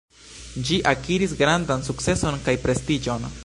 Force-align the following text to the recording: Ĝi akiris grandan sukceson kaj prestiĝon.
Ĝi 0.69 0.77
akiris 0.91 1.35
grandan 1.43 1.87
sukceson 1.89 2.41
kaj 2.49 2.57
prestiĝon. 2.67 3.31